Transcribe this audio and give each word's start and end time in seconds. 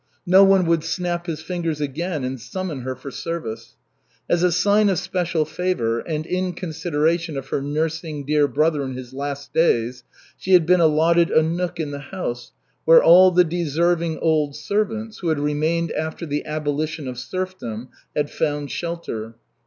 No 0.25 0.43
one 0.43 0.65
would 0.65 0.83
snap 0.83 1.27
his 1.27 1.43
fingers 1.43 1.79
again 1.79 2.23
and 2.23 2.41
summon 2.41 2.81
her 2.81 2.95
for 2.95 3.11
service. 3.11 3.75
As 4.27 4.41
a 4.41 4.51
sign 4.51 4.89
of 4.89 4.97
special 4.97 5.45
favor 5.45 5.99
and 5.99 6.25
in 6.25 6.53
consideration 6.53 7.37
of 7.37 7.49
her 7.49 7.61
"nursing 7.61 8.25
dear 8.25 8.47
brother 8.47 8.83
in 8.83 8.95
his 8.95 9.13
last 9.13 9.53
days," 9.53 10.03
she 10.39 10.53
had 10.53 10.65
been 10.65 10.79
allotted 10.79 11.29
a 11.29 11.43
nook 11.43 11.79
in 11.79 11.91
the 11.91 11.99
house 11.99 12.51
where 12.83 13.03
all 13.03 13.29
the 13.29 13.43
deserving 13.43 14.17
old 14.17 14.55
servants, 14.55 15.19
who 15.19 15.27
had 15.27 15.37
remained 15.39 15.91
after 15.91 16.25
the 16.25 16.47
abolition 16.47 17.07
of 17.07 17.19
serfdom, 17.19 17.89
had 18.15 18.31
found 18.31 18.71
shelter. 18.71 19.35